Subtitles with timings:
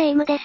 [0.00, 0.44] レ夢ムです。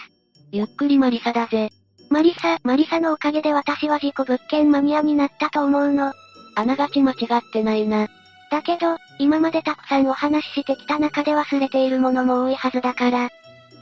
[0.51, 1.69] ゆっくりマリサだぜ。
[2.09, 6.11] マリサ、マリサのおかげで私は事故物件マニアになったと思うの。
[6.55, 8.09] あながち間違ってないな。
[8.51, 13.29] だけど、今までたくさんお話ししてきた中で忘れているものも多いはずだから。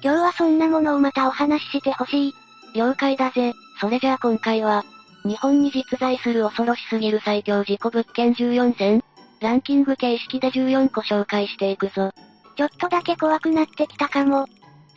[0.03, 2.33] 今日はそんなものをまたお話ししてほしい。
[2.75, 3.53] 了解だぜ。
[3.81, 4.85] それじゃあ今回は、
[5.25, 9.03] 日本に実在する恐ろしすぎる最強事故物件14選
[9.41, 12.11] ランキング形式で14個紹介していくぞ。
[12.55, 14.45] ちょっとだけ怖くなってきたかも。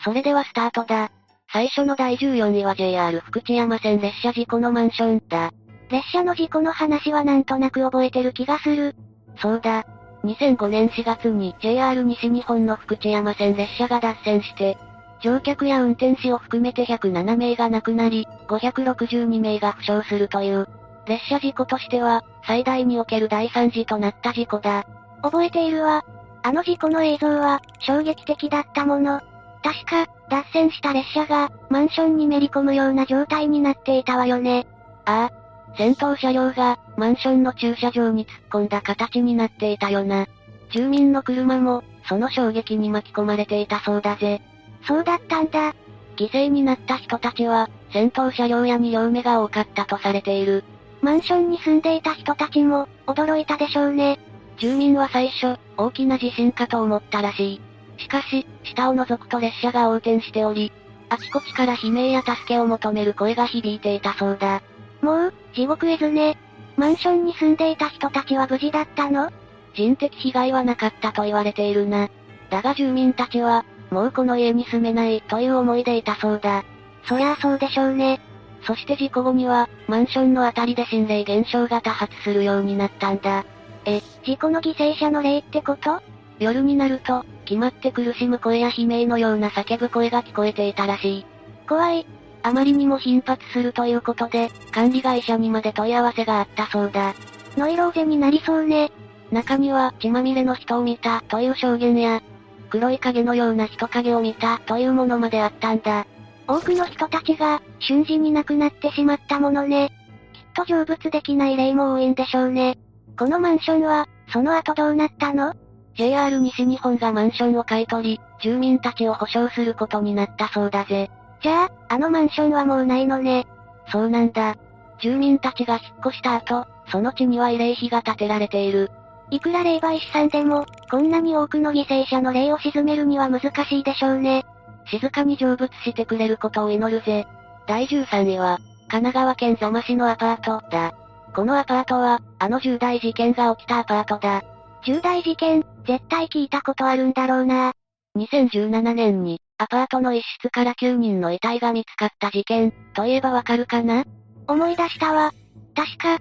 [0.06, 1.10] それではスタートだ。
[1.52, 5.50] 最初の第14位は JR 福知山線列車事故のマンションだ。
[5.90, 8.94] 列車の事故の話はなんとなく覚えてる気がする。
[9.42, 9.84] そうだ。
[10.22, 14.78] 2005年4月に JR 西日本の福知山線列車が脱線して、
[15.22, 20.68] 乗客や運転士を含めて107名が亡くなり、562名が負傷するという、
[21.08, 24.86] 列車事故としては、最大における大惨事となった事故だ。
[25.22, 26.04] 覚えているわ。
[26.44, 29.20] あの事故の映像は、衝撃的だったもの。
[29.66, 34.64] 確か、脱線した列車が、マンションにめり込むような状態になっていたわよね。
[35.06, 35.76] ああ。
[35.76, 40.28] 先頭車両が、マンションの駐車場に突っ込んだ形になっていたよな。
[40.70, 44.40] 住民の車も、その衝撃に巻き込まれていたそうだぜ。
[44.86, 45.74] そうだったんだ。
[46.16, 50.62] 犠牲になった人たちは、先頭車両や2両目が多かったとされている。
[51.02, 54.20] マンションに住んでいた人たちも、驚いたでしょうね。
[54.58, 57.60] 住民は最初、大きな地震かと思ったらしい。
[57.98, 60.72] しかし、下を覗くと列車が横転しており、
[61.08, 64.62] あちこちから悲鳴や助けを求める声が響いていたそうだ。
[65.00, 66.36] もう、地獄絵図ね。
[66.76, 69.30] マンションに住んでいた人たちは無事だったの？
[69.74, 72.08] 人的被害はなかったと言われているな。
[72.50, 76.64] だが住民たちは、もうこの家に住めないという思いでいたそうだ。
[77.04, 78.20] そりゃあそうでしょうね。
[78.66, 83.44] そして事故後には、マンションのあたりで心霊現象が多発するようになったんだ。
[83.84, 86.02] え、事故の犠牲者の霊ってこと？
[86.38, 91.26] 夜になると、決まって苦しむ声や悲鳴のような叫ぶ声が聞こえていたらしい。
[91.68, 92.06] 怖い。
[92.42, 97.14] あまりにも頻発するということで、管理会社にまで問い合わせがあったそうだ。
[97.56, 98.92] ノイローゼになりそうね。
[99.32, 102.22] 中には血まみれの人を見たという証言や、
[102.70, 106.06] 黒い影のような人影を見たというものまであったんだ。
[106.46, 109.90] 多くの人たちが、瞬時に亡くなってしまったものね。
[110.32, 112.78] きっと成仏できない例も多いんでしょうね。
[113.18, 115.54] このマンションは、その後どうなったの？
[115.96, 121.10] ?JR 西日本がマンションを買い取り、住民たちを保証することになったそうだぜ。
[121.42, 123.46] じゃあ、あのマンションはもうないのね。
[123.90, 124.56] そうなんだ。
[125.00, 128.90] 住民たちが引っ越した後、その地には慰霊碑が建てられている。
[129.30, 134.44] いくら霊媒師さんでも、こんなに多くの犠牲者の霊を鎮めるには難しいでしょうね。
[134.86, 137.26] 静かに成仏してくれることを祈るぜ。
[137.66, 138.58] 第13位は、
[138.88, 140.94] 神奈川県座間市のアパートだ。
[141.34, 144.44] このアパートは、あの重大事件が起きたアパートだ。
[144.86, 147.72] 重大事件、絶対聞いたことあるんだろうな。
[148.16, 154.04] 2017年に、アパートの一室から9人の遺体が見つかった事件、といえばわかるかな？
[154.46, 155.32] 思い出したわ。
[155.74, 156.18] 確か、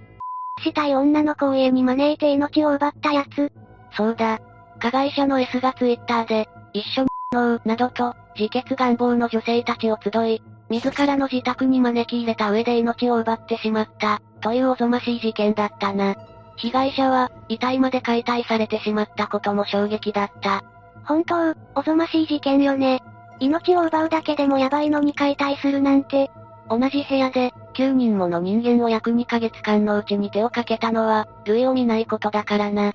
[0.64, 3.52] したい女の子を家に招いて命を奪ったやつ。
[3.96, 4.40] そうだ。
[4.80, 16.16] 加害者の S がツイッターで、一緒にのなどと、自決願望の女性たちを集い、自らの自宅に招き入れた上で命を奪ってしまった、というおぞましい事件だったな。
[16.56, 20.64] 被害者は、遺体まで解体されてしまったことも衝撃だった。
[21.04, 23.02] 本当、おぞましい事件よね。
[23.38, 26.30] 命を奪うだけでもやばいのに解体するなんて。
[26.68, 32.92] 同じ部屋で、9人もの人間を約2ヶ月間のうちに手をかけたのは、類を見ないことだからな。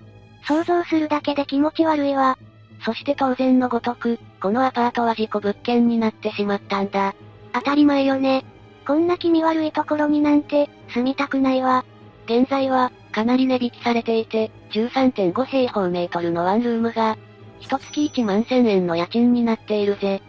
[0.48, 2.38] 想像するだけで気持ち悪いわ。
[2.84, 7.14] そして当然のごとく、このアパートは事故物件になってしまったんだ。
[7.54, 8.44] 当たり前よね。
[8.88, 11.86] こんな気味悪いところになんて、住みたくないわ。
[12.26, 17.18] 現在は、かなり値引きされていて、13.5平方メートルのワンルームが、
[17.60, 20.22] 一月1万1000円の家賃になっているぜ。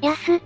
[0.00, 0.40] 安。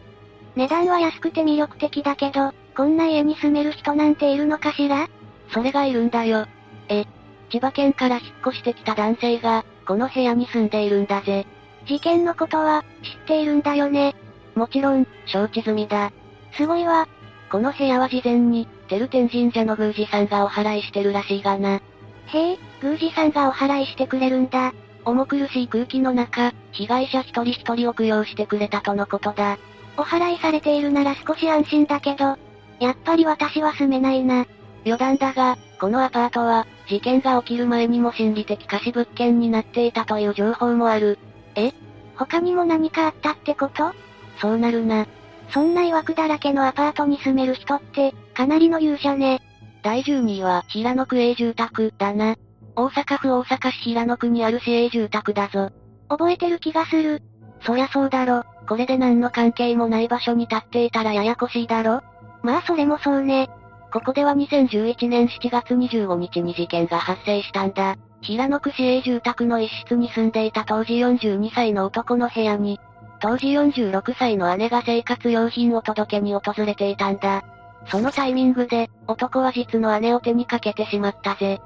[0.56, 5.08] 値段は安くて魅力的だけど、こんな家に住める人なんているのかしら？
[5.52, 6.46] それがいるんだよ。
[6.88, 7.04] え、
[7.50, 11.46] 千葉県から引っ越してきた男性が、この部屋に住んでいるんだぜ。
[11.86, 14.14] 事件のことは、知っているんだよね。
[14.54, 16.12] もちろん、承知済みだ。
[16.52, 17.06] すごいわ。
[17.52, 21.82] この部屋は事前に、照天神社の宮司さんがお祓いしてるらしいがな。
[22.28, 24.72] へえ、宮司さんがお祓いしてくれるんだ。
[25.04, 29.58] 重苦しい空気の中、被害者一人一人を供養してくれたとのことだ。
[29.98, 32.38] お祓いされているなら少し安心だけど、
[32.80, 34.46] やっぱり私は住めないな。
[34.86, 41.18] 余談だが、このアパートは、事件が起きる前にも心理的貸し物件になっていたという情報もある。
[41.54, 41.72] え
[42.16, 43.92] 他にも何かあったってこと？
[44.40, 45.06] そうなるな。
[45.52, 49.40] そんな曰くだらけのアパートに住める人って、かなりの勇者ね。
[49.82, 52.36] 第12位は、平野区営住宅、だな。
[52.74, 55.70] 大阪府大阪市平野区にある市営住宅だぞ。
[56.08, 57.22] 覚えてる気がする。
[57.66, 58.44] そりゃそうだろ。
[58.66, 62.00] これで何の関係もない場所に立っていたらややこしいだろ
[62.42, 63.50] まあそれもそうね。
[63.92, 67.96] ここでは2011年7月25日に事件が発生したんだ。
[68.22, 72.80] 平野区市営住宅の一室に住んでいた当時42歳の男の部屋に、
[73.22, 77.44] 当時46歳の姉が生活用品を届けに訪れていたんだ。
[77.86, 81.60] そのタイミングで、男は実の姉を手にかけてしまったぜ。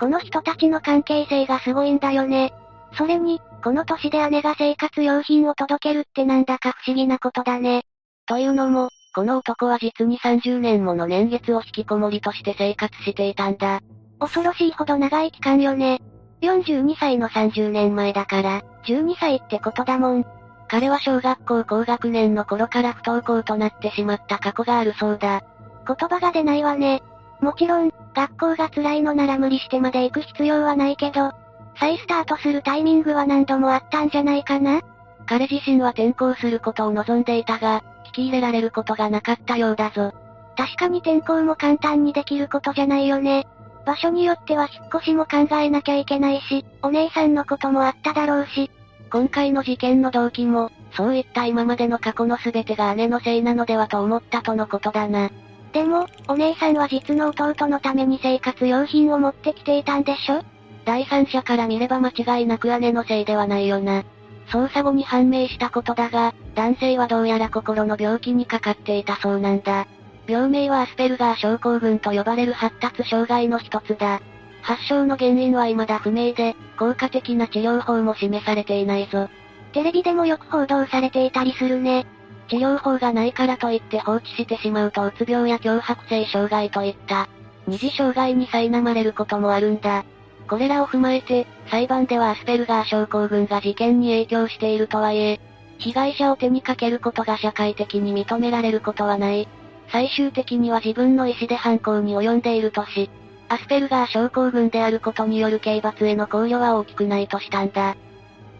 [0.00, 2.54] この人たちの関係性がすごいんだよね。
[2.96, 7.82] それに、この年で姉が生活用品を届けるってなんだか不思議なことだね。
[8.26, 13.80] というのも、この男は実に30年もの年月を引きこもりとして生活していたんだ。
[14.18, 16.00] 恐ろしいほど長い期間よね。
[16.40, 20.41] 42歳の30年前だから、12歳ってことだもん。
[20.72, 25.42] 彼は小学校高学年の頃から不登校となってしまった過去があるそうだ。
[25.86, 27.02] 言葉が出ないわね。
[27.42, 31.32] もちろん、学校が辛いのなら無理してまで行く必要はないけど、
[31.78, 34.80] 再スタートするタイミングは何度もあったんじゃないかな？
[35.26, 40.14] 彼自身は転校することを望んでいたが、聞き入れられることがなかったようだぞ。
[40.56, 43.46] 確かに転校も簡単にできることじゃないよね。
[43.84, 48.70] 場所によっては引っ越しも考えなきゃいけないし、お姉さんのこともあっただろうし。
[49.12, 55.30] 今回の事件の動機も、そういった今までの過去の全てが姉のせいなのではと思ったとのことだな。
[55.74, 60.42] でも、お姉さんは実の弟のために生活用品を持ってきていたんでしょ？
[60.86, 64.04] 第三者から見れば間違いなく姉のせいではないよな。
[64.48, 69.86] 捜査後に判明したことだが、男性はどうやら心の病気にかかっていたそうなんだ。
[70.26, 74.22] 病名はアスペルガー症候群と呼ばれる発達障害の一つだ。
[74.62, 79.28] 発症の原因は未だ不明で、効果的な治療法も示されていないぞ。
[79.72, 82.06] テレビでもよく報道されていたりするね。
[82.48, 87.28] 治療法がないからといって放置してしまうとうつ病や強迫性障害といった、
[87.66, 90.04] 二次障害に苛まれることもあるんだ。
[90.48, 95.40] これらを踏まえて、裁判ではアスペルガー症候群が事件に影響しているとはいえ、
[95.78, 99.48] 被害者を手にかけることが社会的に認められることはない。
[99.90, 103.10] 最終的には自分の意思で犯行に及んでいるとし、
[103.52, 107.96] アスペルガー症候群であることによる刑罰への考慮は大きくないとしたんだ。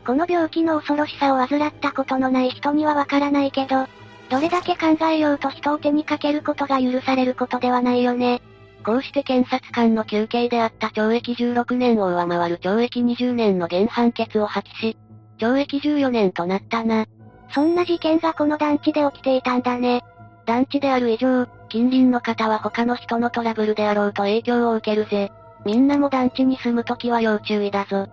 [0.06, 3.86] この病気の恐ろしさを患ったことのない人にはわからないけど、
[4.28, 8.42] どれだけ考えようと人を手にかけることが許されることではないよね。
[8.84, 14.98] こうして検察官の求刑であった懲役16年を上回る懲役20年の原判決を破棄し、
[15.38, 17.06] 懲役14年となったな。
[17.54, 20.02] そんな事件がこの団地で起きていたんだね。
[20.44, 25.32] 団地である以上、近隣の方は他の人のトラブルであろうと影響を受けるぜ。
[25.64, 28.08] みんなも団地に住むときは要注意だぞ。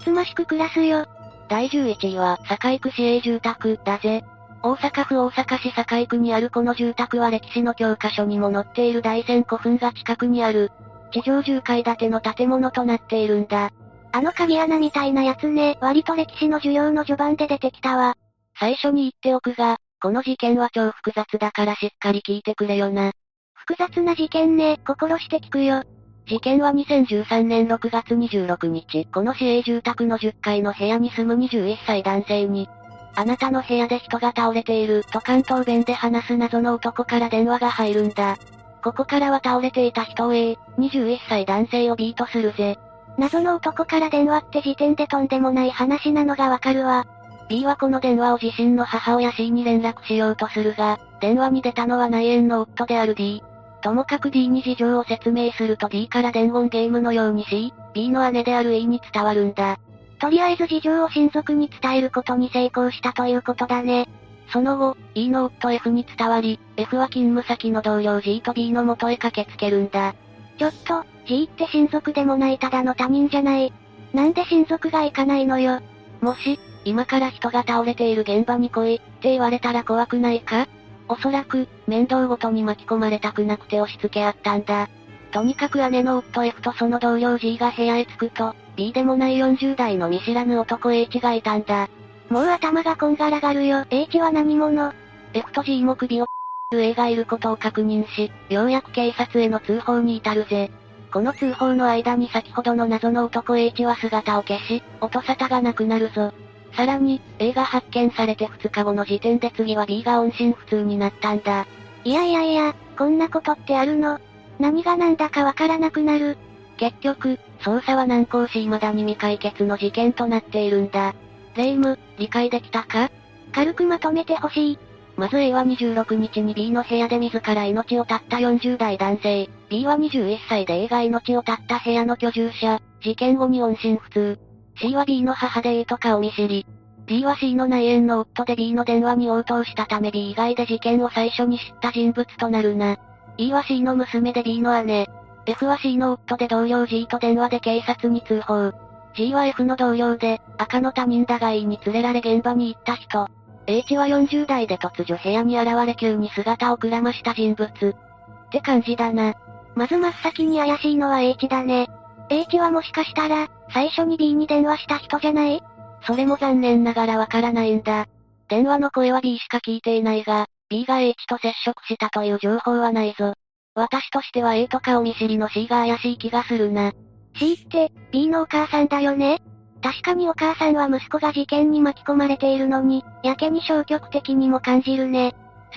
[0.00, 1.04] つつましく暮らすよ。
[1.46, 4.24] 第11位は、堺区市営住宅、だぜ。
[4.62, 10.72] 大阪府大阪市堺区にあるこの住宅は歴史の教科書にも載っている大仙古墳が近くにある、
[11.12, 13.72] 地上10階建ての建物となっているんだ。
[14.12, 18.16] あの鍵穴みたいなやつね、割と歴史の授業の序盤で出てきたわ。
[18.58, 23.12] 最初に言っておくが、この事件は超複雑だからしっかり聞いてくれよな。
[23.54, 25.84] 複雑な事件ね、心して聞くよ。
[26.26, 32.68] 事件は2013年6月26日、この市営住宅の10階の部屋に住む21歳男性に、
[33.14, 38.38] あなたの部屋で人が倒れている、と関東弁で話す謎の男から電話が入るんだ。
[38.82, 42.76] ここからは倒れていた人を A、21歳男性を B とするぜ。
[43.18, 47.06] 謎の男から電話って時点でとんでもない話なのがわかるわ。
[47.52, 53.44] B はこの電話を自身の母親 C に連絡しようとするが、電話に出たのは内縁の夫である D。
[53.82, 59.78] ともかく D に事情を説明すると D から伝言ゲームのように C、B の姉である E に伝わるんだ。
[60.18, 64.08] とりあえず事情を親族に伝えることに成功したということだね。
[64.50, 70.14] その後、E の夫 F に伝わり、F は勤務先の同僚 G と B の元へ駆けつけるんだ。
[70.58, 73.74] ちょっと、G って親族でもないただの他人じゃない。
[74.14, 75.80] なんで親族が行かないのよ。
[76.22, 80.66] もし、今から人が倒れている現場に来い、って言われたら怖くないか？
[81.08, 84.88] おそらく、面倒ごとに巻き込まれたくなくて押し付け合ったんだ。
[85.32, 91.88] とにかく姉の夫 F とその同僚 G が部屋へ着くと、B でもない40代の見知らぬ男 H がいたんだ。
[92.28, 93.84] もう頭がこんがらがるよ。
[93.90, 94.92] H は何者
[95.34, 96.26] ?F と G も首を、
[96.72, 100.70] A がいることを確認し、ようやく警察への通報に至るぜ。
[101.12, 106.32] この通報の間に先ほどの謎の男 H は姿を消し、音沙汰がなくなるぞ。
[106.72, 111.66] さらに、A が発見されて2日後の時点で次は B が音信不通になったんだ。
[112.04, 114.18] いやいやいや、こんなことってあるの？
[114.58, 116.36] 何が何だかわからなくなる。
[116.78, 121.14] 結局、捜査は難航し未だに未解決の事件となっているんだ。
[121.54, 123.10] レイム、理解できたか？
[123.52, 124.78] 軽くまとめてほしい。
[125.16, 129.50] まず A は26日に B の部屋で自ら命を絶った40代男性。
[129.68, 132.80] B は21歳で A が命を絶った部屋の居住者。
[133.02, 134.38] 事件後に音信不通。
[134.76, 136.66] C は B の母で A と顔見知り。
[137.06, 142.96] D は C の内縁の夫で B の電話に応答したため B 以外で事件を最初に知った人物となるな。
[143.38, 145.08] E は C の娘で B の姉。
[145.46, 148.72] F は C の夫で同僚 G と電話で警察に通報。
[149.14, 153.28] G は F の同僚で、赤の他人だが E に連れられ現場に行った人。
[153.66, 157.68] H は40代で突如部屋に現れ急に姿をくらました人物。
[157.68, 159.34] って感じだな。
[159.74, 161.88] まず真っ先に怪しいのは H だね。
[162.28, 165.62] H はもしかしたら、最初に B に電話した人じゃない？
[166.06, 168.06] それも残念ながらわからないんだ。
[168.48, 173.34] 電話の声は B しか聞いていないが、B が H と接触したという情報はないぞ。
[173.74, 176.92] 私としては A とかお見知りの C が怪しい気がするな。
[177.36, 179.40] C って、B のお母さんだよね？
[179.82, 185.34] 確かにお母さんは息子が事件に巻き込まれているのに、やけに消極的にも感じるね。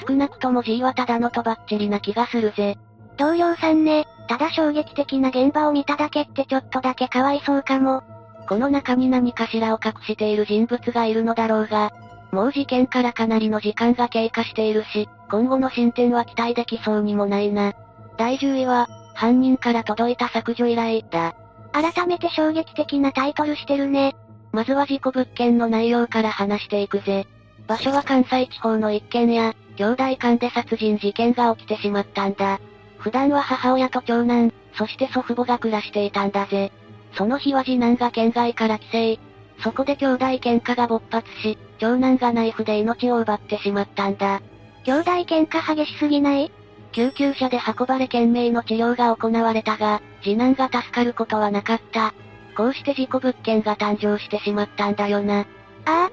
[0.07, 2.77] 少なくとも G はただのとばっちりな気がするぜ。
[3.17, 8.03] 同僚さんね、ただ衝撃的な現場を見ただけってちょっとだけかわいそうかも。
[8.47, 11.91] この中に何かしらを隠している人物がいるのだろうが、
[12.31, 17.73] もう事件からかなりの時間が経過しているし、今後の進展は期待できそうにもないな。
[18.17, 21.35] 第10位は、犯人から届いた削除依頼だ。
[21.71, 24.15] 改めて衝撃的なタイトルしてるね。
[24.51, 27.27] まずは事故物件の内容から話していくぜ。
[27.67, 32.59] 場所は関西地方の一軒家、兄弟間で殺人事件が起きてしまったんだ。
[33.05, 36.71] 普段は母親と長男、そして祖父母が暮らしていたんだぜ。
[37.13, 39.61] その日は次男が県外から帰省。
[39.61, 44.41] そこで兄弟喧嘩が勃発し、長男がナイフで命を奪ってしまったんだ。
[44.85, 46.51] 兄弟喧嘩激しすぎない？
[46.93, 52.11] 救急車で運ばれ懸命の治療が行われたが、次男が助かることはなかった。
[52.57, 55.41] こうして事故物件が誕生してしまったんだよな。
[55.41, 55.45] あ
[55.85, 56.11] あ。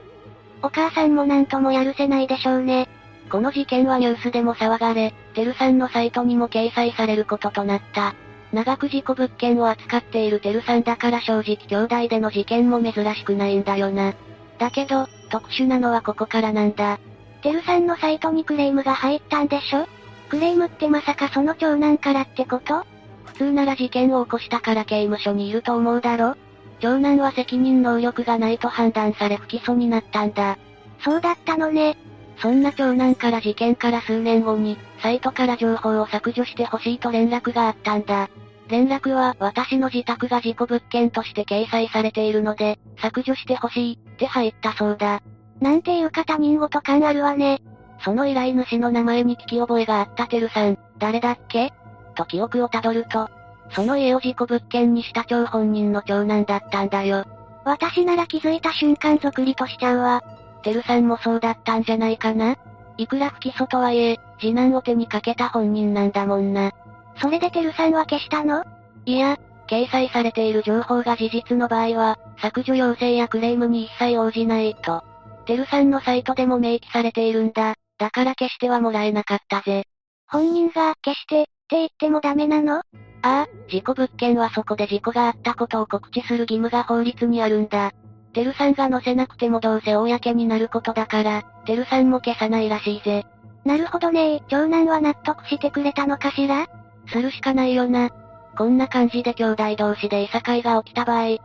[0.63, 2.87] お母さんもなんともやるせないでしょうね。
[3.31, 8.15] この事件はニュースでも騒がれ、テルさんのサイトにも掲載されることとなった。
[8.53, 14.15] 長く事故物件を扱っているテルさんだから正直兄弟での事件も珍しくないんだよな。
[14.59, 16.99] だけど、特殊なのはここからなんだ。
[17.43, 19.87] テルさんのサイトにクレームが入ったんでしょ？
[20.29, 22.85] クレームってまさかその長男からってこと？
[23.25, 26.37] 普通なら事件を起こしたから刑務所にいると思うだろ？
[26.81, 30.59] 長男は責任能力がないと判断され不起訴になったんだ。
[31.03, 31.97] そうだったのね。
[32.39, 38.29] そんな長男から事件から数年後に、サイトから情報を削除してほしいと連絡があったんだ。
[38.69, 45.21] 連絡は、私の自宅が事故物件として掲載されているので、削除してほしい、って入ったそうだ。
[45.61, 47.61] なんていうか他人事感あるわね。
[48.05, 51.73] その依頼主の名前に聞き覚えがあったてるさん、誰だっけ？
[52.15, 53.29] と記憶をたどると、
[53.71, 57.25] その家を事故物件にした張本人の長男だったんだよ。
[57.65, 60.23] 私なら気づいた瞬間ぞくりとしちゃうわ。
[60.63, 62.57] てるさんもそうだったんじゃないかな？
[62.99, 66.73] いくら不起訴とはいえ、次男を手にかけた本人なんだもんな。
[67.21, 68.65] それでてるさんは消したの？
[69.07, 75.03] いや、掲載されている情報が事実の場合は、削除要請やクレームに一切応じないと。
[75.47, 77.75] てるさんのサイトでも明記されているんだ。
[77.99, 79.85] だから消してはもらえなかったぜ。
[80.27, 82.79] 本人が消して、って言ってもダメなの？
[82.79, 82.83] あ
[83.23, 87.93] あ、事故物件はそこで事故があったことを告知する義務が法律にあるんだ。
[88.33, 93.27] てるさんが載せなくてもどうせ公になることだから、てるさんも消さないらしいぜ。
[93.65, 96.67] なるほどね長男は納得してくれたのかしら？
[97.09, 98.11] するしかないよな。
[98.57, 101.39] こんな感じで兄弟同士でいさかいが起きた場合、例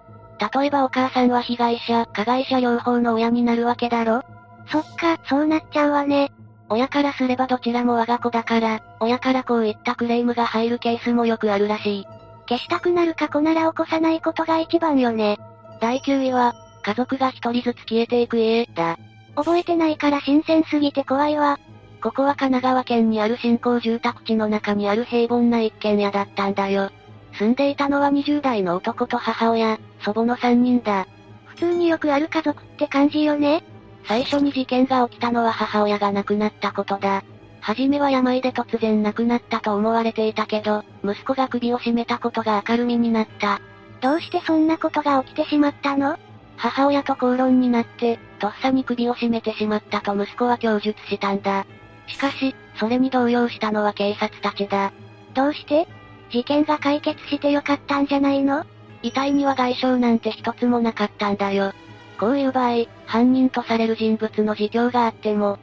[0.65, 4.23] えばお母さんは被害者、加害者両方の親になるわけだろ？
[4.67, 6.31] そっか、そうなっちゃうわね。
[6.69, 12.07] 親からすればどちらも我が子だから、親からこういったクレームが入るケースもよくあるらしい。
[12.49, 15.37] 消したくなる過去なら起こさないことが一番よね。
[15.79, 16.53] 第9位は、
[16.87, 18.97] 家族が一人ずつ消えていく家、だ。
[19.35, 21.59] 覚えてないから新鮮すぎて怖いわ。
[22.01, 26.89] ここは神奈川県にある新興住宅地の中にある平凡な一軒家だったんだよ。
[27.37, 31.07] 住んでいたのは20代の男と母親、祖母の3人だ。
[31.47, 33.65] 普通によくある家族って感じよね。
[34.05, 37.21] 最初に事件が起きたのは母親が亡くなったことだ。
[37.59, 43.59] はじめは病で突然亡くなったと思われていたけど、息子が首を絞めたことが明るみになった。
[43.99, 46.17] どうしてそんなことが起きてしまったの？
[46.57, 51.65] 母親と口論になって、とっさに首を絞めてしまったと息子は供述したんだ。
[52.07, 54.91] しかし、それに動揺したのは警察たちだ。
[55.33, 55.87] どうして？
[56.31, 58.65] 事件が解決してよかったんじゃないの？
[59.03, 61.73] 遺体には外傷なんて一つもなかったんだよ。
[62.19, 65.59] こういう場合、犯人とされる人物の自供があっても、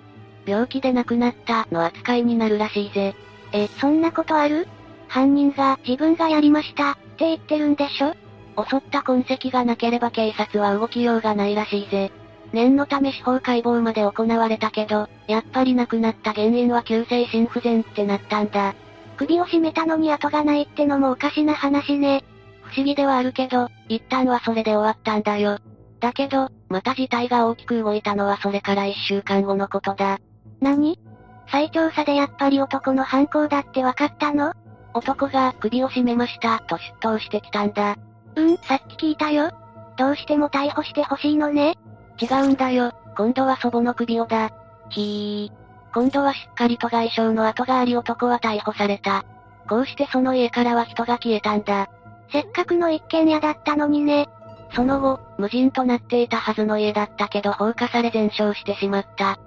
[0.47, 3.17] 病気で亡くなったの扱いになるらしいぜ。
[3.53, 4.69] え、そんなことある？
[5.09, 8.15] 犯人が自分がやりましたって言ってるんでしょ？
[8.57, 12.13] 襲った痕跡がなければ警察は動きようがないらしいぜ。
[12.53, 18.75] 念のため司法解剖まで行われたけど、やっぱり亡くなった原因は急性心不全ってなったんだ。
[19.17, 22.25] 首を絞めたのに後がないってのもおかしな話ね。
[22.63, 25.59] 不思議ではあるけど、一旦はそれで終わったんだよ。
[26.01, 30.19] だけど、また事態が大きく動いたのはそれから一週間後のことだ。
[30.61, 30.99] 何？
[31.51, 34.53] 再調査でやっぱり男の犯行だって分かったの？
[34.95, 37.97] 男が首を絞めました、と出頭してきたんだ。
[38.37, 39.51] うん、さっき聞いたよ。
[39.97, 41.77] どうしても逮捕してほしいのね。
[42.21, 44.51] 違うんだよ、今度は祖母の首をだ。
[44.91, 45.65] ひー。
[45.95, 49.25] 今度はしっかりと外傷の跡があり男は逮捕された。
[49.69, 51.89] こうしてその家からは人が消えたんだ。
[52.33, 54.29] せっかくの一軒家だったのにね。
[54.75, 59.39] その後、無人となっていたはずの家だったけど放火され全焼してしまった。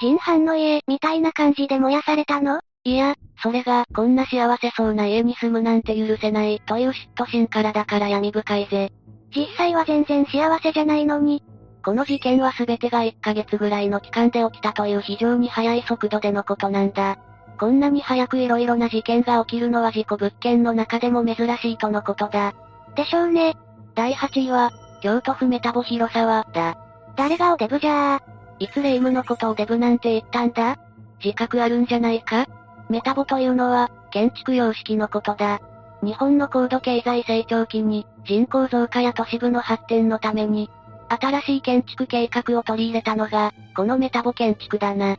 [0.00, 2.60] 人犯の家、みたいな感じで燃やされたの？
[2.88, 8.90] いや、それが、こんな幸せそうな家に住むなんて許せない、という嫉妬心からだから闇深いぜ。
[9.36, 11.42] 実際は全然幸せじゃないのに。
[11.84, 17.18] この事件は全てが1ヶ月ぐらいの期間で起きたという非常に速い速度でのことなんだ。
[17.60, 22.54] こんなに早く色々な事件が起きるのは事故物件の中でも珍しいとのことだ。
[22.96, 23.54] でしょうね。
[23.94, 26.78] 第8位は、京都府メタボ広沢だ。
[27.16, 28.64] 誰がおデブじゃー。
[28.64, 30.78] いつ霊夢のことをデブなんて言ったんだ？
[31.22, 32.46] 自覚あるんじゃないか？
[32.88, 35.60] メタボというのは、建築様式のことだ。
[36.02, 40.70] 日本の高度経済成長期に、人口増加や都市部の発展のために、
[41.08, 45.12] 新しい建築計画を取り入れたのが、このメタボ建築だな。
[45.12, 45.18] へ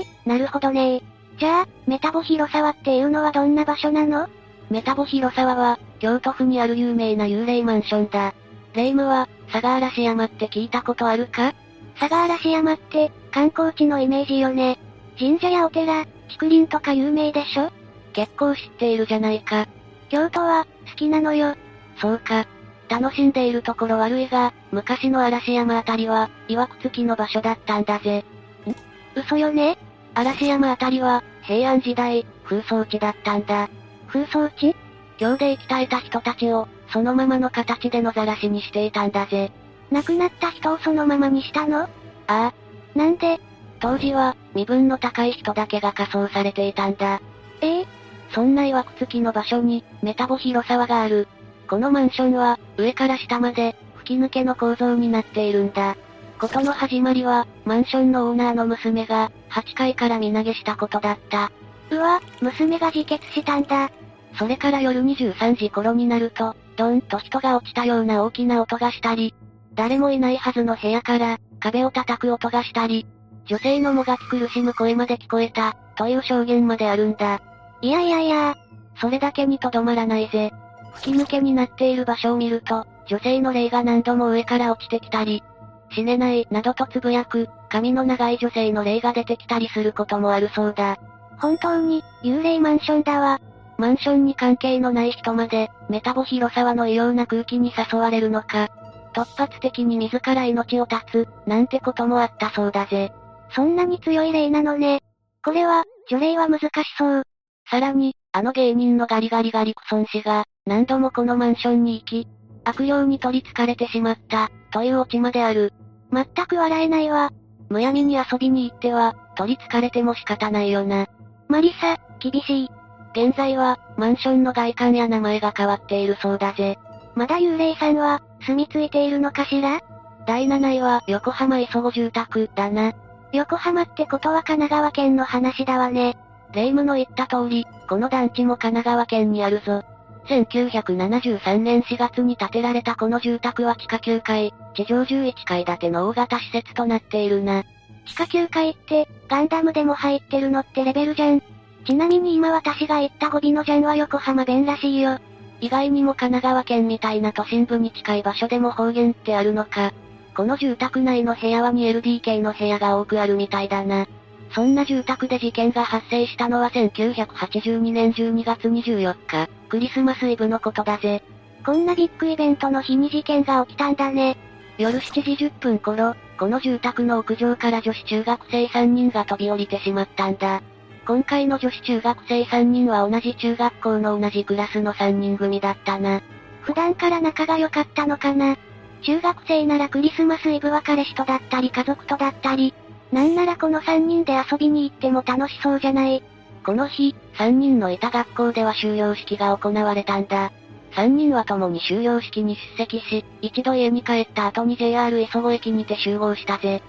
[0.00, 1.02] え、なるほどね
[1.38, 4.28] じゃあ、メタボ広沢っていうのはどんな場所なの？
[4.70, 8.34] メタボ広沢は、京都府にある有名な幽霊マンションだ。
[8.74, 11.54] 霊夢は、佐賀嵐山って聞いたことあるか？
[11.98, 14.78] 佐賀嵐山って、観光地のイメージよね。
[15.18, 17.70] 神社やお寺、竹林とか有名でしょ？
[18.12, 19.66] 結構知っているじゃないか。
[20.10, 21.54] 京都は、好きなのよ。
[21.98, 22.46] そうか。
[22.88, 28.18] 楽しんでいるところ悪いが、昔の嵐山あたりは、曰く付きの場所だったんだぜ。
[28.66, 28.74] ん？
[29.18, 29.78] 嘘よね？
[30.14, 33.70] 嵐山あたりは、平安時代、風葬地だったんだ。
[34.08, 34.76] 風葬地？
[35.18, 39.50] 今日で生き絶えた人たちを、そのままの形で野ざらしにしていたんだぜ。
[39.90, 41.82] 亡くなった人をそのままにしたの？
[41.82, 41.88] あ
[42.26, 42.54] あ。
[42.94, 43.40] なんで？
[43.82, 47.20] 当時は、身分の高い人だけが仮装されていたんだ。
[47.60, 47.80] え？
[47.80, 47.86] え
[48.32, 51.26] そんな曰く付きの場所に、メタボ広沢がある。
[51.68, 55.96] このマンションは、上から下まで、吹き抜けの構造になっているんだ。
[56.38, 61.50] ことの始まりは、マンションのオーナーの娘が、8階から身投げしたことだった。
[61.90, 63.90] うわ、娘が自決したんだ。
[64.38, 69.34] それから夜23時頃になると、ドンと人が落ちたような大きな音がしたり、
[69.74, 73.06] 誰もいないはずの部屋から、壁を叩く音がしたり、
[73.46, 77.40] 女性のもがき苦しむ声まで聞こえた、という証言まであるんだ。
[77.80, 78.56] いやいやいや
[79.00, 80.52] それだけにとどまらないぜ。
[80.94, 85.42] 吹き抜けになっている場所を見ると、女性の霊が何度も上から落ちてきたり、
[85.90, 90.98] 死ねない、などとつぶやく、髪の長い女性の霊が出てきたりすることもあるそうだ。
[91.38, 93.40] 本当に、幽霊マンションだわ。
[93.78, 98.68] マンションに関係のない人まで、メタボ広沢の異様な空気に誘われるのか。
[99.12, 103.12] 突発的に自ら命を絶つ、なんてこともあったそうだぜ。
[103.54, 105.00] そんなに強い霊なのね。
[105.44, 107.22] これは、除霊は難しそう。
[107.70, 112.28] さらに、あの芸人のガリガリガリクソン氏が、何度もこのマンションに行き、
[112.64, 115.72] 悪霊に取り憑かれてしまった、というオチまである。
[116.12, 117.30] 全く笑えないわ。
[117.68, 121.06] むやみに遊びに行っては、取り憑かれても仕方ないよな。
[121.48, 122.70] マリサ、厳しい。
[123.14, 126.78] 現在は、マンションの外観や名前が変わっているそうだぜ。
[127.14, 129.80] まだ幽霊さんは、住み着いているのかしら？
[130.26, 132.92] 第7位は、横浜磯子住宅、だな。
[133.32, 136.16] 横浜ってことは神奈川県の話だわね。
[136.52, 139.82] 霊夢の言った通り、この団地も神奈川県にあるぞ。
[140.26, 147.64] 1973年4月に建てられたこの住宅は地下9階、地上11階建ての大型施設となっているな。
[148.06, 151.42] 地下9階って、ガンダムでも入ってるのってレベルじゃん。
[151.86, 155.18] ちなみに今私が言った語尾のジャンは横浜弁らしいよ。
[155.60, 159.92] 意外にも神奈川県みたいな都心部に近い場所でも方言ってあるのか。
[160.34, 164.06] この住宅内の部屋は 2LDK の部屋が多くあるみたいだな。
[164.54, 171.22] そんな住宅で事件が発生したのは1982年12月24日、クリスマスイブのことだぜ。
[171.64, 174.36] こんなビッグイベントの日に事件が起きたんだね。
[174.78, 180.62] 夜7時10分頃、この住宅の屋上から女子中学生3人が飛び降りてしまったんだ。
[181.06, 186.20] 今回の女子中学生3人は同じ中学校の同じクラスの3人組だったな。
[186.62, 188.56] 普段から仲が良かったのかな
[189.02, 192.72] 中学生ならクリスマスイブは彼氏とだったり家族とだったり、
[193.10, 196.22] なんならこの3人で遊びに行っても楽しそうじゃない。
[196.64, 200.52] この日、3人のいた学校では終業式が行われたんだ。
[200.92, 206.82] 3人は共に終業式に出席し、一度家に帰った後に JR 磯子駅にて集合したぜ。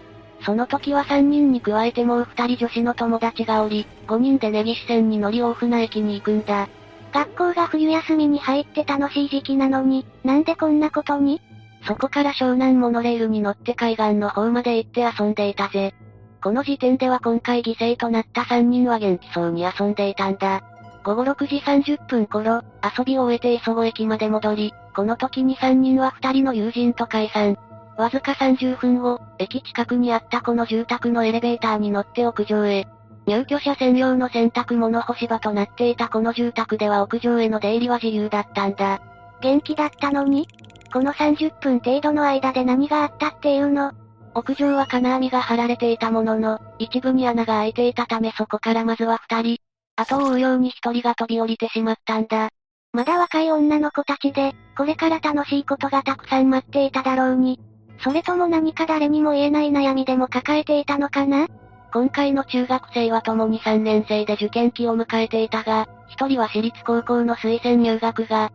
[0.45, 6.67] その時は3人に加えてもう2人女子の友達がおり、5人で根岸線に乗り大船駅に行くんだ。
[7.13, 11.41] 学校が冬休みに入って楽しい時期なのに、なんでこんなことに？
[11.85, 15.93] そこから湘南モノレールに乗って海岸の方まで行って遊んでいたぜ。
[16.41, 20.61] この時点では今回犠牲となった3人は元気そうに遊んでいたんだ。
[21.03, 22.61] 午後6時30分頃、
[22.97, 27.57] 遊びを終えて磯子駅まで戻り、この時に3人は2人の友人と解散。
[27.97, 32.87] わずか30分後、駅近くにあったこの住宅のエレベーターに乗って屋上へ。
[33.25, 39.01] 入居者専用の洗濯物干し場となっていたこの住宅では屋上への出入りは自由だったんだ。
[39.41, 40.47] 元気だったのに
[40.93, 43.93] この30分程度の間で何があったっていうの
[44.35, 49.57] 屋上は金網が張られていたものの、一部に穴が開いていたためそこからまずは二人、
[49.95, 52.49] 後を追うように一人が飛び降りてしまったんだ。
[52.91, 57.59] まだ若い女の子たちで、これから楽しいことがたくさん待っていただろうに。
[58.03, 61.47] それとも何か誰にも言えない悩みでも抱えていたのかな？
[61.91, 68.51] 今回の中学生は共に3年生で受験期を迎えていたが、一人は私立高校の推薦入学が、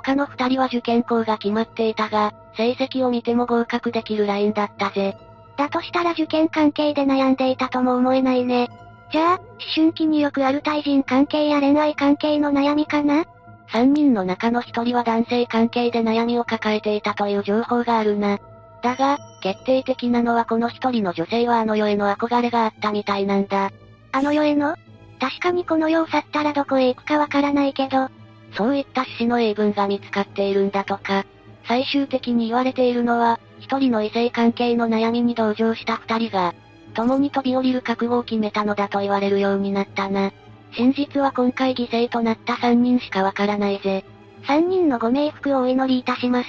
[0.00, 5.16] 他の二人は受験校が決まっていたが、成績を見ても合格できるラインだったぜ。
[5.56, 8.68] だとしたら受験関係で悩んでいたとも思えないね。
[9.12, 9.40] じゃあ、思
[9.74, 13.24] 春期によくある対人関係や恋愛関係の悩みかな？
[13.70, 18.38] 三人の中の一人は男性関係で悩みを抱えていたという情報があるな。
[18.82, 23.70] だが、決定的なのはこの一人の女性はあの世への憧れがあったみたいなんだ。
[24.12, 24.76] あの世への？
[25.20, 28.08] 確かにこの世を去ったらどこへ行くかわからないけど、
[28.56, 31.24] そういった詩の英文が見つかっているんだとか。
[31.66, 36.54] 最終的に言われているのは、一人の異性関係の悩みに同情した二人が、
[36.94, 40.32] 共に飛び降りる覚悟を決めたのだと言われるようになったな。
[40.72, 44.04] 真実は今回犠牲となった三人しかわからないぜ。
[44.46, 46.48] 三人のご冥福をお祈りいたします。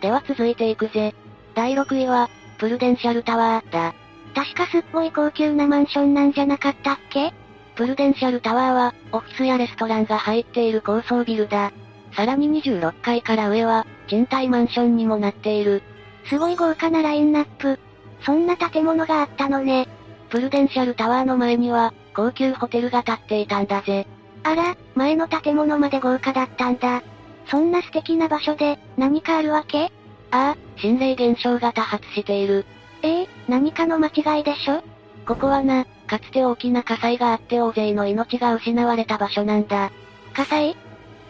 [0.00, 1.14] では続いていくぜ。
[1.54, 3.94] 第6位は、プルデンシャルタワーだ。
[4.34, 7.32] 確かすっごい高級なマンションなんじゃなかったっけ？
[7.80, 11.72] プルデンシャルタワーは、オフィスやレストランが入っている高層ビルだ。
[12.14, 15.82] さらに26階から上は、賃貸マンションにもなっている。
[16.26, 17.80] すごい豪華なラインナップ。
[18.20, 19.88] そんな建物があったのね。
[20.28, 24.06] プルデンシャルタワーの前には、高級ホテルが建っていたんだぜ。
[24.42, 27.02] あら、前の建物まで豪華だったんだ。
[27.46, 29.90] そんな素敵な場所で、何かあるわけ？
[30.32, 32.66] ああ、心霊現象が多発している。
[33.00, 34.82] ええー、何かの間違いでしょ？
[35.26, 39.92] ここはな、かつて大きな火災があって大勢の命が失われた場所なんだ。
[40.34, 40.76] 火災？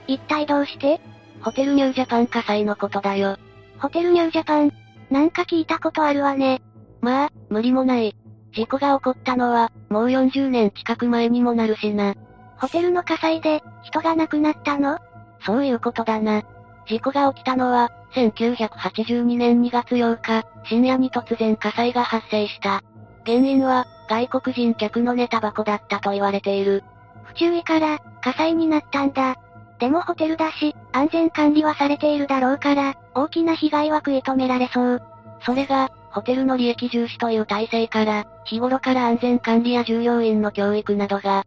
[0.06, 1.02] 一体どうして？
[1.42, 3.36] ホテルニュージャパン火災のことだよ。
[3.78, 4.72] ホテルニュージャパン？
[5.10, 6.62] なんか聞いたことあるわね。
[7.02, 8.16] まあ、無理もない。
[8.54, 12.14] 事故が起こったのは、もう40年近く前にもなるしな。
[12.56, 14.98] ホテルの火災で、人が亡くなったの？
[15.44, 16.42] そういうことだな。
[16.88, 22.82] 事故が起きたのは、1982年2月8日、深夜に突然火災が発生した。
[23.26, 26.82] 原因は、外国人客の寝タバコだったと言われている。
[27.22, 29.36] 不注意から、火災になったんだ。
[29.78, 35.02] でもホテルだし、安全管理はされているだろうから、大きな被害は食い止められそう。
[35.46, 41.44] それが、ホテルの利益重視という体制から、日頃から安全管理や従業員の教育などが、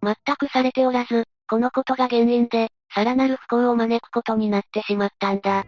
[0.00, 5.64] 全くされておらず、このことが原因で、さらなる不幸を招くことになってしまったんだ。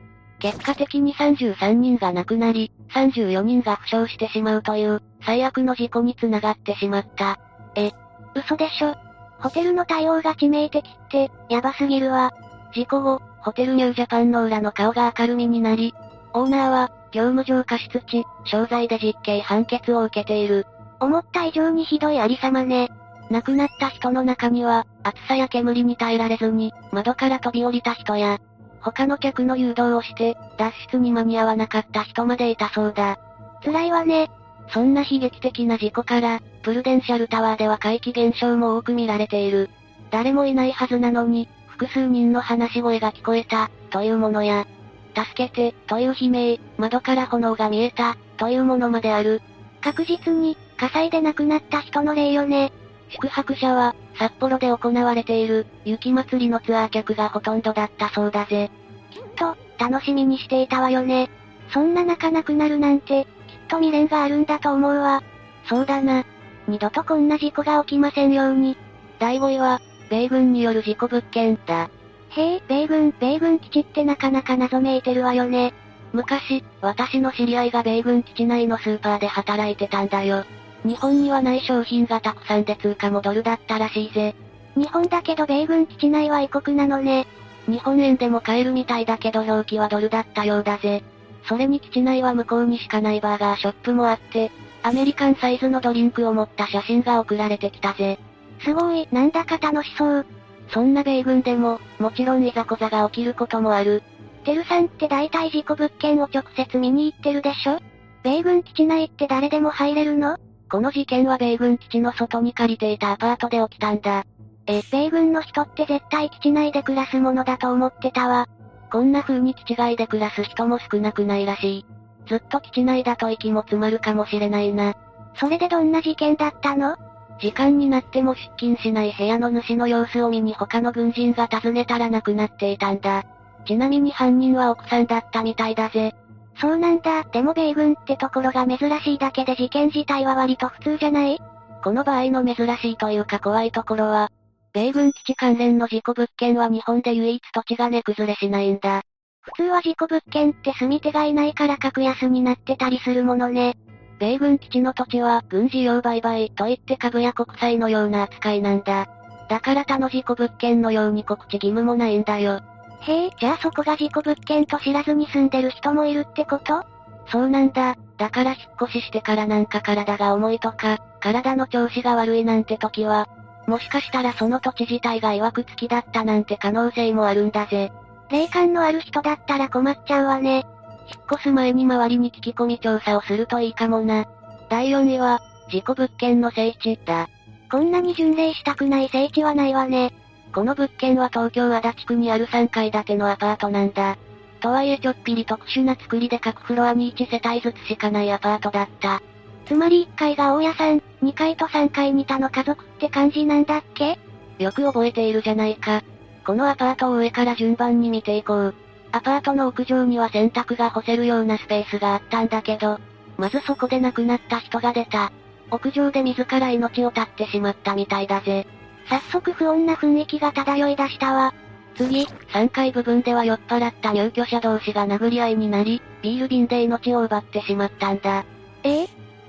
[0.46, 7.40] 結果的に33人が亡くなり、34人が負傷してしまうという、最悪の事故につながってしまった。
[7.74, 7.90] え、
[8.36, 8.94] 嘘でしょ。
[9.40, 12.32] ホテルの対応が致命的って、やばすぎるわ。
[12.72, 15.92] 事故後、ホテルニュージャパンの裏の顔が明るみになり、
[16.32, 20.64] オーナーは、業務上過失致、傷罪で実刑判決を受けている。
[21.00, 22.92] 思った以上にひどいありさまね。
[23.30, 28.38] 亡くなった人の中には、暑さや煙に耐えられずに、窓から飛び降りた人や、
[28.80, 33.18] 他の客の誘導をして、脱出に間に合わなかった人までいたそうだ。
[33.64, 34.30] 辛いわね。
[34.68, 39.70] そんな悲劇的な事故から、プルデンシャルタワーでは怪奇現象も多く見られている。
[40.10, 44.66] 誰もいないはずなのに、複数人の話し声が聞こえた、というものや、
[45.14, 49.42] 助けて、という悲鳴、窓から炎が見えた、というものまである。
[49.80, 52.72] 確実に、火災で亡くなった人の例よね。
[53.10, 58.70] 宿泊者は、札幌で行われている、雪祭りのツアー客がほとんどだったそうだぜ。
[59.10, 61.30] きっと、楽しみにしていたわよね。
[61.70, 63.30] そんな中亡くなるなんて、きっ
[63.68, 65.22] と未練があるんだと思うわ。
[65.68, 66.24] そうだな。
[66.68, 68.76] 二度とこんな事故が起きませんように。
[69.18, 71.90] 第5位は、米軍による事故物件だ。
[72.30, 75.74] へえ、米軍、米軍基地ってなかなか謎めいてるわよね。
[76.12, 80.44] 昔、私の知り合いが米軍基地内のスーパーで働いてたんだよ。
[80.86, 84.36] 日本にはない商品がたくさんで通貨もドルだったらしいぜ。
[84.76, 87.26] 日本だけど米軍基地内は異国なのね。
[87.66, 91.02] 日本円でも買えるみたいだけど表記はドルだったようだぜ。
[91.48, 98.18] それに基地内は向こうにしかないバーガーショップもあって、アメリカンサイズのドリンクを持った写真が送られてきたぜ。
[98.60, 100.26] すごい、なんだか楽しそう。
[100.70, 104.02] そんな米軍でも、もちろんいざこざが起きることもある。
[104.44, 107.80] テルさんって大体事故物件を直接見に行ってるでしょ？
[108.22, 110.38] 米軍基地内って誰でも入れるの？
[110.70, 114.24] この事件は米軍基地の外に借りていたアパートで起きたんだ。
[114.66, 118.48] え、米軍の人って絶対基地内で暮らすものだと思ってたわ。
[118.90, 121.86] こんな風に基地外で暮らす人も少なくないらしい。
[122.26, 124.94] ずっと基地内だと息も詰まるかもしれないな。
[125.36, 126.96] それでどんな事件だったの？
[127.38, 133.24] 時間になっても出勤しない部屋の主の様子を見に他の軍人が訪ねたら亡くなっていたんだ。
[133.66, 136.14] ちなみに犯人は奥さんだったみたいだぜ。
[136.60, 137.24] そうなんだ。
[137.24, 141.38] でも米軍ってところが珍しいだけで事件自体は割と普通じゃない？
[141.84, 144.30] この場合の珍しいというか怖いところは、
[144.72, 149.02] 米軍基地関連の事故物件は日本で唯一土地が値崩れしないんだ。
[149.42, 153.74] 普通は事故物件って住み手がいないから格安になってたりするものね。
[154.18, 159.08] 米軍基地の土地は軍事用売買といって株や国債のような扱いなんだ。
[159.48, 162.60] だから他の事故物件のように告知義務もないんだよ。
[163.00, 166.84] へえ、じゃあそこが事故物件と知らずに住んでる人もいるってこと？
[167.28, 167.96] そうなんだ。
[168.16, 173.28] だから引っ越ししてからなんか体が重いとか、体の調子が悪いなんて時は、
[173.66, 177.92] もしかしたらその土地自体が曰く付きだったなんて可能性もあるんだぜ。
[178.30, 180.64] 霊感のある人だったら困っちゃうわね。
[181.08, 184.26] 引っ越す前に周りに聞き込み調査をするといいかもな。
[184.68, 187.28] 第4位は、事故物件の聖地だ。
[187.70, 190.12] こんなに巡礼したくない聖地はないわね。
[190.56, 194.16] この物件は東京足立区にある3階建てのアパートなんだ。
[194.60, 199.20] とはいえちょっぴり特殊な作りで各フロアに1世帯ずつしかないアパートだった。
[199.66, 204.18] つまり1階が大家さん、2階と3階に他の家族って感じなんだっけ？
[204.58, 206.02] よく覚えているじゃないか。
[206.46, 208.74] このアパートを上から順番に見ていこう。
[209.12, 212.98] アパートの屋上には洗濯が干せるようなスペースがあったんだけど、
[213.36, 215.32] まずそこで亡くなった人が出た。
[215.70, 218.66] 屋上で自ら命を絶ってしまったみたいだぜ。
[219.08, 221.54] 早速不穏な雰囲気が漂い出したわ。
[221.96, 228.44] 次、3階部分では酔っ払った入居者同士が殴り合いになり、ビール瓶で命を奪ってしまったんだ。
[228.82, 229.02] え？
[229.04, 229.08] え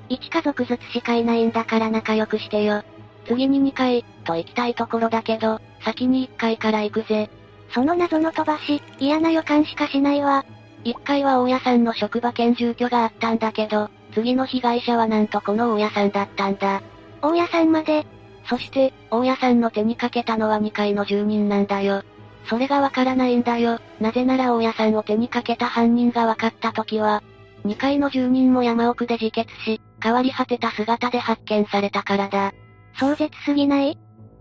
[0.09, 2.83] 一家族ずつしかいないんだから仲良くしてよ。
[3.27, 7.29] 次に2階、と行きたいところだけど、先に1階から行くぜ。
[7.71, 10.45] その謎の飛ばし、嫌な予感しかしないわ。
[10.85, 16.81] 1階は大家さんの職場兼住居があったんだけど、次の被害者はなんとこの大家さんだったんだ。
[17.21, 18.05] 大家さんまで、
[18.49, 22.03] そして、大家さんの手にかけたのは2階の住人なんだよ。
[22.45, 23.79] それがわからないんだよ。
[23.99, 27.21] なぜなら大家さんを手にかけた犯人が分かった時は、
[27.65, 32.53] 2階の住人も山奥で自決し、変わり果てた姿で発見されたからだ。
[32.99, 33.97] 壮絶すぎない？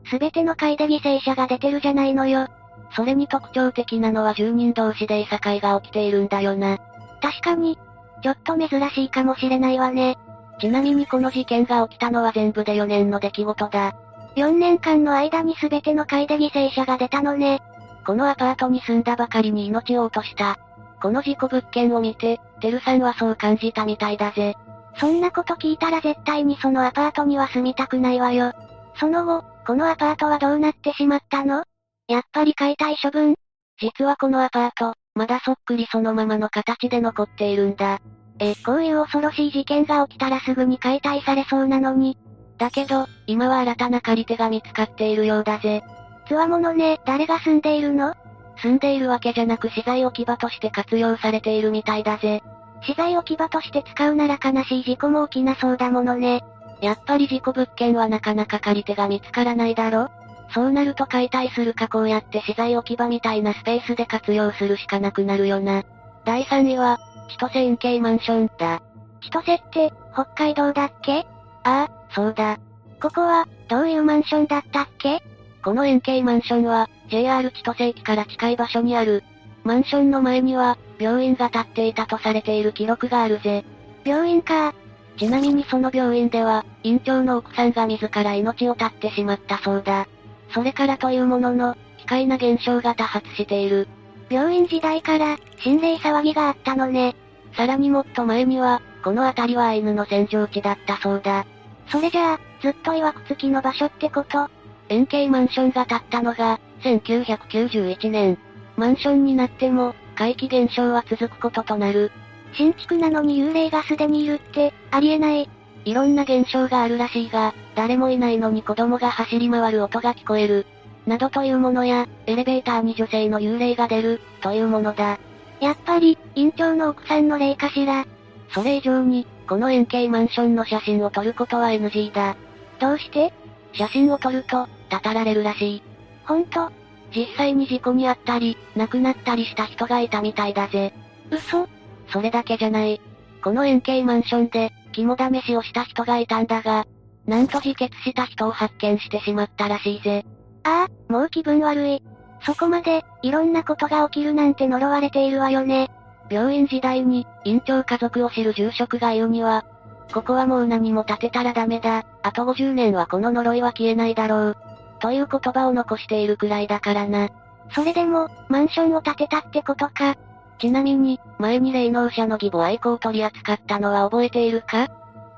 [0.09, 2.47] すべての階で犠牲者が出てるじゃないのよ。
[2.95, 6.79] それに特徴的なのは住人同士でいさかいが起きているんだよな。
[7.21, 7.77] 確かに、
[8.23, 10.17] ちょっと珍しいかもしれないわね。
[10.61, 13.95] ちなみにこの事件が起きたのは全部で4年の出来事だ。
[14.37, 17.63] 4年間の間に全ての階で犠牲者が出たのね。
[18.07, 20.59] このアパートに住んだばかりに命を落とした。
[21.03, 24.55] この事故物件を見て、テルさんはそう感じたみたいだぜ。
[24.99, 28.53] そんなこと聞いたら絶対にそのアパートには住みたくないわよ。
[28.99, 31.65] その後、このアパートはどうなってしまったの？
[32.09, 33.35] やっぱり解体処分？
[33.79, 38.01] 実はこのアパート、まだそっくりそのままの形で残っているんだ。
[38.39, 42.19] え、こういう恐ろしい事件が起きたらすぐに解体されそうなのに。
[42.59, 45.83] だけど、今は新たな借り手が見つかっているようだぜ。
[46.29, 48.15] つわものね、誰が住んでいるの？
[48.63, 52.43] 住んでいるわけじゃなく資材置き場として活用されているみたいだぜ。
[52.83, 56.43] 資材置き場として使うなら悲しい事故も起きなそうだものね。
[56.81, 60.11] やっぱり事故物件はなかなか借り手が見つからないだろ？
[60.55, 65.85] そうなると解体するかこうやって資材置き場みたいなスペースで活用するしかなくなるよな。
[66.25, 68.83] 第3位は、千歳円形マンションだ。
[69.21, 71.27] 千歳って、北海道だっけ？
[71.65, 72.59] ああ、そうだ。
[73.03, 75.23] ここは、どういうマンションだったっけ？
[75.63, 79.25] この円形マンションは、JR 千歳駅から近い場所にある。
[79.65, 83.65] マンションの前には、病院が建っていたとされている記録があるぜ。
[84.05, 84.75] 病院か。
[85.19, 90.07] ちなみにその病院では、院長の奥さんが自ら命を絶ってしまったそうだ。
[90.53, 93.89] それからというものの、奇怪な現象が多発している。
[94.29, 97.15] 病院時代から、心霊騒ぎがあったのね。
[97.57, 101.47] さらにもっと前には、この辺りはアイヌの戦場地だったそうだ。
[101.89, 104.49] それじゃあ、ずっと曰く付きの場所ってこと？
[104.89, 108.39] 円形マンションが建ったのが、1991年。
[108.77, 112.11] マンションになっても、怪奇現象は続くこととなる。
[112.55, 115.49] 新築なのに幽霊がすでにいるって、ありえない。
[115.85, 120.67] いろんな現象があるらしいが、誰もいないのに子供が走り回る音が聞こえる。
[121.07, 125.19] などというものや、エレベーターに女性の幽霊が出る、というものだ。
[125.61, 128.05] やっぱり、院長の奥さんの霊かしら。
[128.51, 132.37] それ以上に、この円形マンションの写真を撮ることは NG だ。
[132.81, 133.33] どうして？
[133.73, 135.83] 写真を撮ると、たたられるらしい。
[136.25, 136.71] ほんと
[137.15, 140.93] 実際に事故に遭ったり、亡くなったりした人がいたみたいだぜ。
[141.31, 141.69] 嘘
[142.09, 143.01] それだけじゃない。
[143.43, 146.87] この円形マンションで、肝試しをした人がいたんだが、
[147.27, 150.25] なんと自決した人を発見してしまったらしいぜ。
[150.67, 152.03] ああ、もう気分悪い。
[152.45, 155.91] そこまで、いろんなことが起きるなんて呪われているわよね。
[156.29, 159.65] 病院時代に、院長家族を知る住職が言うには、
[160.13, 164.57] ここはもう何も建てたらダメだ、あと50年はこの呪いは消えないだろう。
[164.99, 167.29] という言葉を残しているくらいだからな。
[167.73, 170.17] それでも、マンションを建てたってことか。
[170.59, 174.89] ちなみに、前に霊能者の義母愛子を取り扱ったのは覚えているか？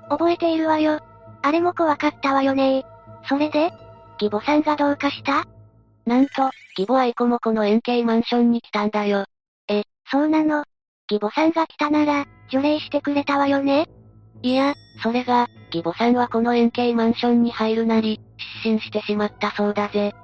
[0.09, 1.01] 覚えているわよ。
[1.43, 2.85] あれも怖かったわよね
[3.29, 3.73] それで
[4.21, 5.45] 義母さんがどうかした？
[6.07, 9.27] なんと、義母愛子もこの円形マンションに来たんだよ。
[9.69, 10.65] え、そうなの？
[11.11, 13.87] 義母さんが来たなら、除霊してくれたわよね？
[14.43, 18.21] いや、それが、義母さんはこの円形マンションに入るなり、
[18.63, 20.15] 失神してしまったそうだぜ。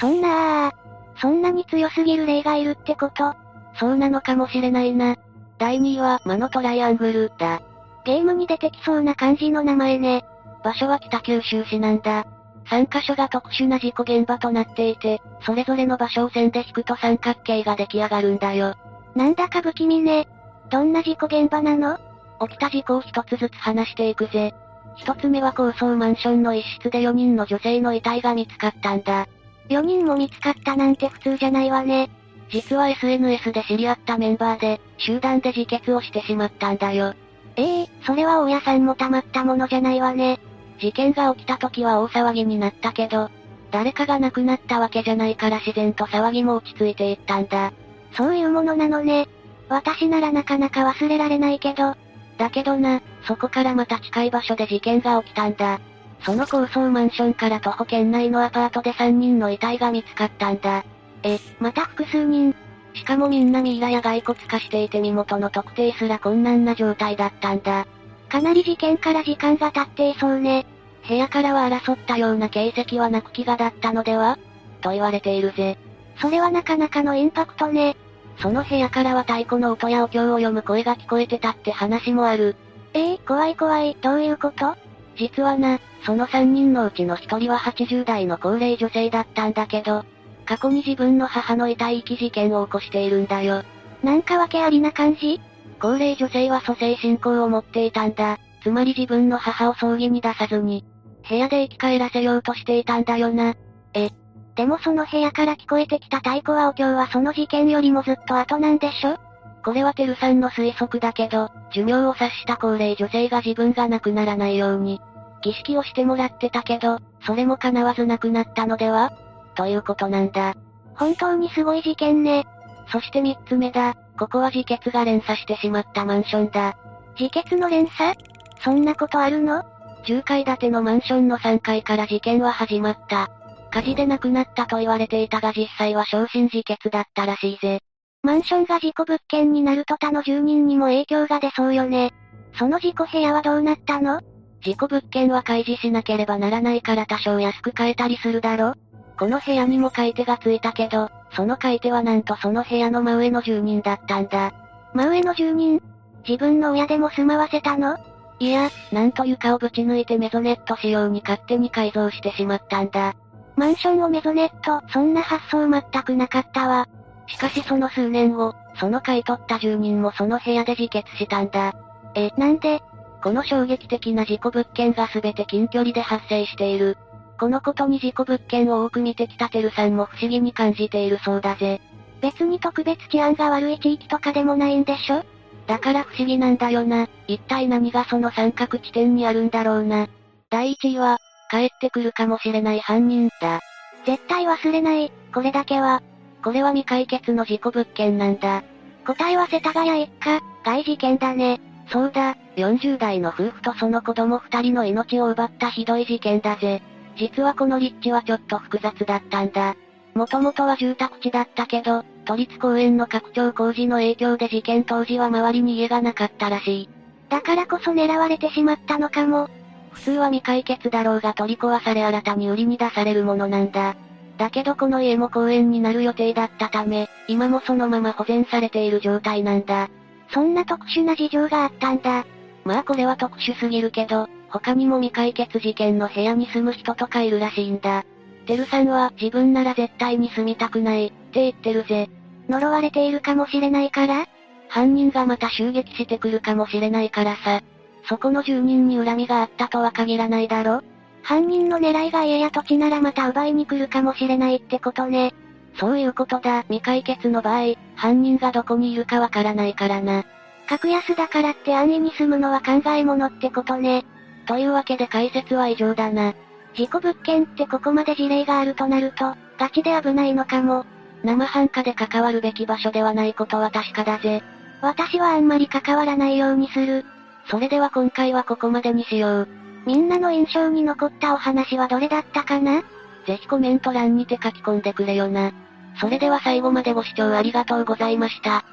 [0.00, 0.72] そんなあ、
[1.20, 3.34] そんなに強すぎる霊がいるってこと？
[3.78, 5.16] そうなのかもしれないな。
[5.58, 7.60] 第2位は、魔のトライアングル、だ。
[8.04, 10.24] ゲームに出てきそうな感じの名前ね。
[10.64, 12.26] 場所は北九州市なんだ。
[12.70, 18.74] 3カ所が特殊な事故現場となっていて、それぞれの場所を線で引くと三角形が出来上がるんだよ。
[19.14, 20.28] なんだか不気味ね。
[20.70, 21.98] どんな事故現場なの？
[22.46, 24.54] 起きた事故を一つずつ話していくぜ。
[24.96, 29.26] 一つ目は高層マンションの一室で4人の女性の遺体が見つかったんだ。
[29.68, 32.10] 4人も見つかったなんて普通じゃないわね。
[32.50, 37.14] 実は SNS で知り合ったメンバーで、集団で自決をしてしまったんだよ。
[37.56, 40.38] ええー、それは大家さんもたまったものじゃないわね。
[40.78, 43.30] 事件が起きた時は大騒ぎになったけど、
[43.70, 47.72] 誰かが亡くなったわけじゃないから自然と騒ぎも落ち着いていったんだ。
[48.16, 49.28] そういうものなのね。
[49.68, 51.94] 私ならなかなか忘れられないけど。
[52.38, 55.80] だけどな、そこからまた近い場所で事件が起きたんだ。
[56.20, 60.84] その高層マンションから徒歩圏内のアパートで3人の遺体が見つかったんだ。
[61.22, 62.54] え、また複数人
[62.94, 67.86] しかもみんなミイラや骸骨化していて身元の特定すら困難な状態だったんだ。
[68.28, 70.66] かなり事件から時間が経っていそうね。
[71.08, 74.38] 部屋からは争ったような形跡はなく気がだったのでは？
[74.82, 75.78] と言われているぜ。
[76.20, 77.96] それはなかなかのインパクトね。
[78.40, 82.56] その部屋からは太鼓の音やお経を読む声が聞こえてたって話もある。
[82.94, 84.76] ええー、怖い怖い、どういうこと？
[85.16, 90.04] 実はな、その3人のうちの1人は80代の高齢女性だったんだけど、
[90.44, 93.64] 過去に自分の母の遺体遺棄事件を起こしているんだよ。
[94.02, 95.40] なんか訳ありな感じ？
[95.80, 98.38] 高齢女性は蘇生信仰を持っていたんだ。
[98.62, 100.84] つまり自分の母を葬儀に出さずに、
[101.28, 103.54] 部屋で生き返らせようとしていたんだよな。
[103.94, 104.10] え、
[104.56, 109.16] でもその部屋から聞こえてきた太鼓はお経はその事件よりもずっと後なんでしょ？
[109.64, 115.00] これはテルさんの推測だけど、寿命を察した高齢女性が自分が亡くならないように、
[115.42, 119.12] 儀式をしてもらってたけど、それも叶わず亡くなったのでは？
[119.54, 120.54] ということなんだ。
[120.94, 122.46] 本当にすごい事件ね。
[122.90, 123.94] そして三つ目だ。
[124.18, 126.76] ここは自決が連鎖してしまったマンションだ。
[127.18, 128.18] 自決の連鎖？
[128.64, 129.62] そんなことあるの
[130.04, 133.30] ?10 階建てのマンションの3階から事件は始まった。
[133.70, 137.80] 火事で亡くなったと言われていたが実際は昇進自決だったらしいぜ。
[138.22, 142.12] マンションが事故物件になると他の住人にも影響が出そうよね。
[142.58, 144.20] その事故部屋はどうなったの？
[144.62, 148.74] 事故物件は開示しなければならないから多少安く買えたりするだろ
[149.18, 154.52] この部屋にも買い手がついたけど、その買い手はなんとその部屋の真上の住人だったんだ。
[154.94, 155.82] 真上の住人？
[156.26, 157.96] 自分の親でも住まわせたの？
[158.40, 163.14] いや、なんと床をぶち抜いてメゾネット仕様に勝手に改造してしまったんだ。
[163.56, 166.88] マンションをメゾネット、そんな発想全くなかったわ。
[167.26, 171.74] しかしその数年後、その買い取った住人もその部屋で自決したんだ。
[172.14, 172.80] え、なんで？
[173.20, 176.96] この衝撃的な事故物件が全て近距離で発生している。
[177.38, 181.80] このことに事故物件を多く見てきたてるさんも不思議に感じているそうだぜ。
[182.20, 185.24] 別に特別治安が悪い地域とかでもないんでしょ？
[185.68, 187.08] だから不思議なんだよな。
[187.28, 190.08] 一体何がその三角地点にあるんだろうな。
[190.50, 191.18] 第一位は、
[191.50, 193.60] 帰ってくるかもしれない犯人だ。
[194.04, 196.02] 絶対忘れない、これだけは。
[196.42, 198.64] これは未解決の事故物件なんだ。
[199.06, 201.60] 答えは世田谷一家、外事件だね。
[201.90, 206.82] そうだ、40代の夫婦とその子供二人の命を奪ったひどい事件だぜ。
[207.18, 209.76] 実はこの立地はちょっと複雑だったんだ。
[210.14, 216.88] もともとは住宅地だったけど、都立公園の拡張工事の影響で事件当時は周りに家がなかったらしい。
[217.28, 219.48] だからこそ狙われてしまったのかも。
[219.92, 223.96] 普通は未解決だろうが取り壊され新たに売りに出されるものなんだ。
[224.38, 229.88] だけどこの家も公園になる予定だったため、今もそのまま保全されている状態なんだ。
[230.30, 232.24] そんな特殊な事情があったんだ。
[232.64, 238.04] まあこれは特殊すぎるけど、他にも未解決事件の部屋に住む人とかいるらしいんだ。
[238.46, 242.08] てるさんは自分なら絶対に住みたくない、って言ってるぜ。
[242.48, 244.26] 呪われているかもしれないから？
[244.68, 247.60] 犯人がまた襲撃してくるかもしれないからさ。
[248.08, 250.80] そこの住人に恨みがあったとは限らないだろ
[251.22, 255.34] 犯人の狙いが家や土地ならまた奪いに来るかもしれないってことね。
[255.78, 256.62] そういうことだ。
[256.62, 260.24] 未解決の場合、犯人がどこにいるかわからないからな。
[260.66, 264.04] 格安だからって安易に住むのは考え物ってことね。
[264.48, 266.32] というわけで解説は以上だな。
[266.74, 270.86] 事故物件ってここまで事例があるとなると、ガチで危ないのかも。
[271.22, 274.42] 生半可で関わるべき場所ではないことは確かだぜ。
[274.80, 277.04] 私はあんまり関わらないようにする。
[277.50, 279.48] それでは今回はここまでにしよう。
[279.84, 282.82] みんなの印象に残ったお話はどれだったかな？
[283.26, 285.52] ぜひコメント欄にて書き込んでくれよな。
[286.00, 288.64] それでは最後までご視聴ありがとうございました。